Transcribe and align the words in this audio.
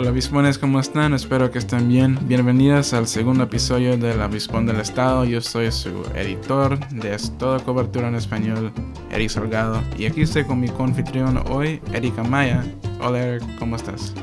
Hola 0.00 0.12
Bispones, 0.12 0.56
¿cómo 0.56 0.80
están? 0.80 1.12
Espero 1.12 1.50
que 1.50 1.58
estén 1.58 1.86
bien. 1.86 2.18
Bienvenidas 2.22 2.94
al 2.94 3.06
segundo 3.06 3.44
episodio 3.44 3.98
del 3.98 4.22
Abispón 4.22 4.64
del 4.64 4.80
Estado. 4.80 5.26
Yo 5.26 5.42
soy 5.42 5.70
su 5.70 5.90
editor 6.14 6.78
de 6.88 7.18
Toda 7.38 7.58
Cobertura 7.58 8.08
en 8.08 8.14
Español, 8.14 8.72
Eric 9.10 9.28
Salgado. 9.28 9.82
Y 9.98 10.06
aquí 10.06 10.22
estoy 10.22 10.44
con 10.44 10.58
mi 10.58 10.70
confitrión 10.70 11.44
hoy, 11.50 11.82
Erika 11.92 12.22
Maya. 12.22 12.64
Hola 13.02 13.26
Eric, 13.26 13.58
¿cómo 13.58 13.76
estás? 13.76 14.14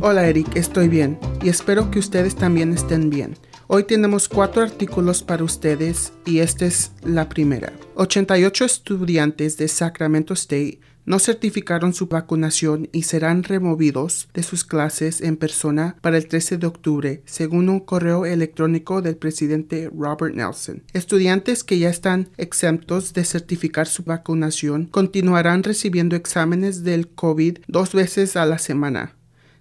Hola 0.00 0.26
Eric, 0.26 0.56
estoy 0.56 0.88
bien 0.88 1.16
y 1.44 1.48
espero 1.48 1.92
que 1.92 2.00
ustedes 2.00 2.34
también 2.34 2.72
estén 2.72 3.08
bien. 3.08 3.36
Hoy 3.68 3.84
tenemos 3.84 4.28
cuatro 4.28 4.64
artículos 4.64 5.22
para 5.22 5.44
ustedes 5.44 6.12
y 6.26 6.40
esta 6.40 6.66
es 6.66 6.90
la 7.04 7.28
primera. 7.28 7.72
88 7.94 8.64
estudiantes 8.64 9.56
de 9.58 9.68
Sacramento 9.68 10.34
State 10.34 10.80
no 11.10 11.18
certificaron 11.18 11.92
su 11.92 12.06
vacunación 12.06 12.88
y 12.92 13.02
serán 13.02 13.42
removidos 13.42 14.28
de 14.32 14.44
sus 14.44 14.62
clases 14.62 15.20
en 15.20 15.36
persona 15.36 15.96
para 16.02 16.16
el 16.16 16.28
13 16.28 16.56
de 16.58 16.68
octubre, 16.68 17.22
según 17.24 17.68
un 17.68 17.80
correo 17.80 18.24
electrónico 18.26 19.02
del 19.02 19.16
presidente 19.16 19.90
Robert 19.92 20.36
Nelson. 20.36 20.84
Estudiantes 20.92 21.64
que 21.64 21.80
ya 21.80 21.90
están 21.90 22.28
exentos 22.36 23.12
de 23.12 23.24
certificar 23.24 23.88
su 23.88 24.04
vacunación 24.04 24.86
continuarán 24.86 25.64
recibiendo 25.64 26.14
exámenes 26.14 26.84
del 26.84 27.08
COVID 27.08 27.58
dos 27.66 27.92
veces 27.92 28.36
a 28.36 28.46
la 28.46 28.58
semana. 28.58 29.16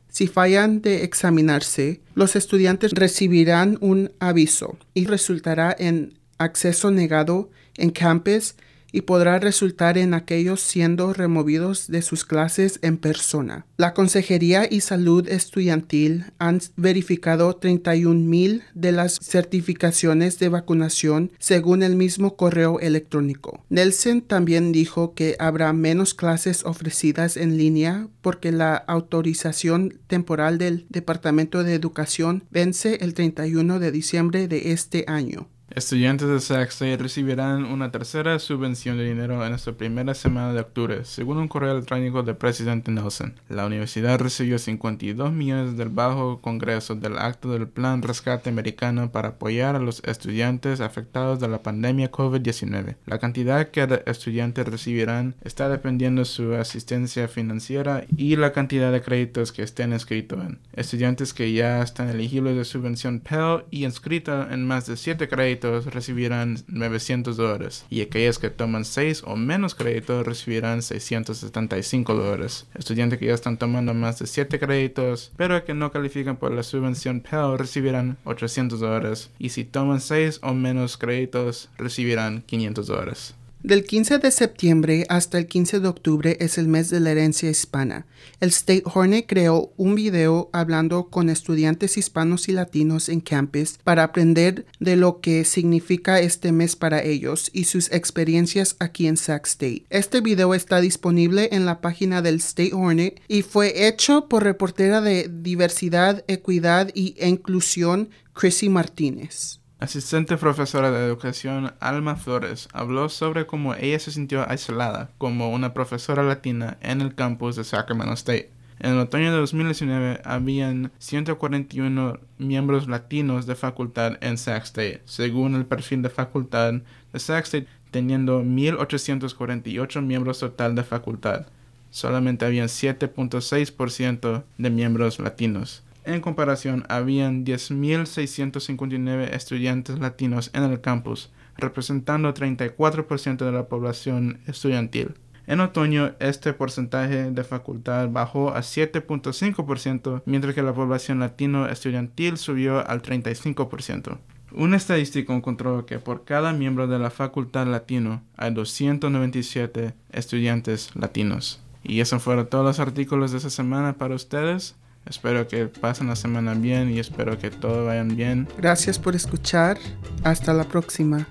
Si 0.08 0.28
fallan 0.28 0.84
de 0.84 1.04
examinarse, 1.04 2.02
los 2.14 2.36
estudiantes 2.36 2.92
recibirán 2.92 3.80
un 3.82 4.12
aviso 4.20 4.78
y 4.94 5.06
resultará 5.06 5.76
en 5.80 6.14
acceso 6.38 6.92
negado 6.92 7.50
en 7.76 7.90
campus 7.90 8.54
y 8.92 9.02
podrá 9.02 9.40
resultar 9.40 9.98
en 9.98 10.14
aquellos 10.14 10.62
siendo 10.62 11.14
removidos 11.14 11.88
de 11.88 12.02
sus 12.02 12.26
clases 12.26 12.80
en 12.82 12.98
persona. 12.98 13.66
La 13.78 13.94
Consejería 13.94 14.68
y 14.70 14.82
Salud 14.82 15.28
Estudiantil 15.28 16.26
han 16.38 16.60
verificado 16.76 17.56
31 17.56 18.20
mil 18.20 18.64
de 18.74 18.92
las 18.92 19.20
certificaciones 19.22 20.40
de 20.40 20.50
vacunación 20.50 21.32
según 21.40 21.84
el 21.84 21.96
mismo 21.96 22.36
correo 22.36 22.80
electrónico. 22.80 23.64
Nelson 23.70 24.22
también 24.22 24.72
dijo 24.72 25.14
que 25.14 25.36
habrá 25.40 25.72
menos 25.74 26.14
clases 26.14 26.66
ofrecidas 26.66 27.38
en 27.38 27.58
línea 27.58 28.08
porque 28.22 28.52
la 28.52 28.76
autorización 28.76 30.00
temporal 30.08 30.58
del 30.58 30.86
Departamento 30.90 31.64
de 31.64 31.74
Educación 31.74 32.44
vence 32.50 32.98
el 33.02 33.14
31 33.14 33.80
de 33.80 33.92
diciembre 33.92 34.48
de 34.48 34.72
este 34.72 35.06
año. 35.08 35.48
Estudiantes 35.80 36.28
de 36.28 36.42
Sac 36.42 36.68
State 36.72 36.98
recibirán 36.98 37.64
una 37.64 37.90
tercera 37.90 38.38
subvención 38.40 38.98
de 38.98 39.06
dinero 39.06 39.46
en 39.46 39.54
esta 39.54 39.72
primera 39.72 40.14
semana 40.14 40.52
de 40.52 40.60
octubre, 40.60 41.06
según 41.06 41.38
un 41.38 41.48
correo 41.48 41.72
electrónico 41.72 42.22
del 42.22 42.36
presidente 42.36 42.92
Nelson. 42.92 43.40
La 43.48 43.66
universidad 43.66 44.20
recibió 44.20 44.60
52 44.60 45.32
millones 45.32 45.78
del 45.78 45.88
Bajo 45.88 46.42
Congreso 46.42 46.96
del 46.96 47.18
acto 47.18 47.54
del 47.54 47.70
Plan 47.70 48.02
Rescate 48.02 48.50
Americano 48.50 49.10
para 49.14 49.30
apoyar 49.30 49.78
a 49.78 49.80
los 49.80 50.04
estudiantes 50.04 50.82
afectados 50.82 51.40
de 51.40 51.48
la 51.48 51.64
pandemia 51.64 52.12
COVID-19. 52.12 52.98
La 53.06 53.20
cantidad 53.20 53.70
que 53.70 54.02
estudiantes 54.06 54.68
recibirán 54.68 55.36
está 55.46 55.70
dependiendo 55.70 56.24
de 56.24 56.26
su 56.26 56.56
asistencia 56.56 57.30
financiera 57.30 58.04
y 58.18 58.36
la 58.36 58.52
cantidad 58.52 58.92
de 58.92 59.02
créditos 59.02 59.54
que 59.54 59.64
estén 59.64 59.94
inscritos 59.94 60.46
en. 60.46 60.60
Estudiantes 60.74 61.34
que 61.34 61.54
ya 61.54 61.82
están 61.82 62.10
elegibles 62.10 62.58
de 62.58 62.66
subvención 62.66 63.22
Pell 63.22 63.64
y 63.72 63.86
inscritos 63.86 64.52
en 64.52 64.68
más 64.68 64.86
de 64.86 64.98
7 64.98 65.30
créditos 65.70 65.94
recibirán 65.94 66.58
900 66.68 67.38
dólares 67.38 67.86
y 67.90 68.02
aquellos 68.02 68.40
que 68.40 68.50
toman 68.50 68.86
6 68.86 69.24
o 69.26 69.36
menos 69.36 69.76
créditos 69.76 70.26
recibirán 70.26 70.82
675 70.82 72.14
dólares. 72.14 72.68
Estudiantes 72.76 73.20
que 73.20 73.28
ya 73.28 73.34
están 73.34 73.58
tomando 73.58 73.94
más 73.94 74.20
de 74.20 74.28
7 74.28 74.60
créditos 74.60 75.32
pero 75.38 75.64
que 75.66 75.74
no 75.74 75.92
califican 75.92 76.38
por 76.38 76.52
la 76.52 76.64
subvención 76.64 77.22
Pell 77.22 77.58
recibirán 77.58 78.18
800 78.24 78.80
dólares 78.80 79.30
y 79.40 79.50
si 79.50 79.64
toman 79.64 80.02
6 80.02 80.40
o 80.44 80.54
menos 80.54 80.98
créditos 80.98 81.70
recibirán 81.78 82.42
500 82.42 82.88
dólares. 82.88 83.36
Del 83.62 83.84
15 83.84 84.20
de 84.20 84.32
septiembre 84.32 85.06
hasta 85.10 85.38
el 85.38 85.46
15 85.46 85.82
de 85.82 85.90
octubre 85.90 86.38
es 86.40 86.58
el 86.58 86.70
mes 86.70 86.90
de 86.90 87.02
la 87.02 87.12
herencia 87.12 87.50
hispana. 87.50 88.06
El 88.40 88.50
State 88.50 88.84
Hornet 88.86 89.26
creó 89.28 89.74
un 89.76 89.96
video 89.96 90.50
hablando 90.54 91.10
con 91.10 91.30
estudiantes 91.30 91.98
hispanos 91.98 92.48
y 92.48 92.54
latinos 92.54 93.10
en 93.10 93.20
campus 93.20 93.78
para 93.84 94.04
aprender 94.04 94.66
de 94.80 94.96
lo 94.96 95.20
que 95.20 95.44
significa 95.44 96.22
este 96.22 96.54
mes 96.54 96.78
para 96.78 97.04
ellos 97.04 97.52
y 97.52 97.66
sus 97.66 97.92
experiencias 97.92 98.78
aquí 98.80 99.08
en 99.08 99.18
Sac 99.18 99.46
State. 99.46 99.84
Este 99.90 100.22
video 100.22 100.54
está 100.54 100.80
disponible 100.80 101.50
en 101.52 101.66
la 101.66 101.82
página 101.82 102.22
del 102.22 102.36
State 102.36 102.74
Hornet 102.74 103.22
y 103.28 103.42
fue 103.42 103.90
hecho 103.90 104.30
por 104.30 104.46
reportera 104.46 105.02
de 105.02 105.30
diversidad, 105.30 106.24
equidad 106.30 106.92
y 106.94 107.14
inclusión 107.22 108.10
Chrissy 108.32 108.70
Martínez. 108.70 109.59
Asistente 109.80 110.36
profesora 110.36 110.92
de 110.92 111.06
educación 111.06 111.74
Alma 111.80 112.18
Flores 112.18 112.68
habló 112.74 113.08
sobre 113.08 113.46
cómo 113.46 113.76
ella 113.76 113.98
se 113.98 114.12
sintió 114.12 114.46
aislada 114.50 115.10
como 115.18 115.52
una 115.52 115.74
profesora 115.74 116.22
latina 116.22 116.78
en 116.82 117.00
el 117.00 117.16
campus 117.16 117.56
de 117.56 117.64
Sacramento 117.64 118.14
State. 118.16 118.52
En 118.80 118.92
el 118.92 119.00
otoño 119.00 119.32
de 119.32 119.38
2019 119.38 120.20
habían 120.26 120.92
141 121.00 122.20
miembros 122.40 122.90
latinos 122.90 123.46
de 123.46 123.56
facultad 123.56 124.18
en 124.20 124.38
Sac 124.38 124.64
State, 124.64 125.02
según 125.06 125.56
el 125.56 125.66
perfil 125.66 126.02
de 126.02 126.10
facultad 126.10 126.74
de 127.14 127.20
Sac 127.20 127.46
State, 127.46 127.68
teniendo 127.90 128.44
1.848 128.44 130.02
miembros 130.02 130.40
total 130.40 130.76
de 130.76 130.84
facultad. 130.84 131.48
Solamente 131.90 132.44
habían 132.44 132.68
7.6% 132.68 134.44
de 134.58 134.70
miembros 134.70 135.20
latinos. 135.20 135.84
En 136.04 136.22
comparación, 136.22 136.86
habían 136.90 137.46
10.659 137.46 139.34
estudiantes 139.34 140.00
latinos 140.00 140.50
en 140.54 140.64
el 140.64 140.82
campus, 140.82 141.32
representando 141.58 142.34
34% 142.34 143.38
de 143.38 143.52
la 143.52 143.68
población 143.68 144.40
estudiantil. 144.48 145.16
En 145.46 145.62
otoño, 145.62 146.14
este 146.20 146.54
porcentaje 146.54 147.32
de 147.32 147.44
facultad 147.44 148.08
bajó 148.10 148.50
a 148.54 148.60
7.5%, 148.60 150.22
mientras 150.26 150.54
que 150.54 150.62
la 150.62 150.74
población 150.74 151.20
latino 151.20 151.68
estudiantil 151.68 152.38
subió 152.38 152.88
al 152.88 153.02
35%. 153.02 154.20
Un 154.52 154.74
estadístico 154.74 155.34
encontró 155.34 155.86
que 155.86 156.00
por 156.00 156.24
cada 156.24 156.54
miembro 156.54 156.88
de 156.88 157.00
la 157.00 157.10
facultad 157.10 157.68
latino 157.68 158.24
hay 158.36 158.54
297 158.54 159.94
estudiantes 160.12 160.96
latinos. 160.96 161.62
Y 161.84 162.00
esos 162.00 162.22
fueron 162.22 162.48
todos 162.48 162.66
los 162.66 162.80
artículos 162.80 163.32
de 163.32 163.38
esta 163.38 163.50
semana 163.50 163.94
para 163.94 164.16
ustedes. 164.16 164.76
Espero 165.06 165.48
que 165.48 165.66
pasen 165.68 166.08
la 166.08 166.16
semana 166.16 166.54
bien 166.54 166.90
y 166.92 167.00
espero 167.00 167.38
que 167.40 167.50
todo 167.50 167.86
vayan 167.86 168.16
bien. 168.16 168.48
Gracias 168.58 169.00
por 169.00 169.16
escuchar. 169.16 169.78
Hasta 170.24 170.54
la 170.54 170.64
próxima. 170.66 171.28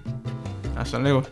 Hasta 0.76 0.98
luego. 0.98 1.22